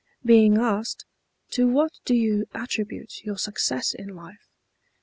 [0.25, 1.05] Being asked,
[1.51, 4.49] To what do you attribute your success in life?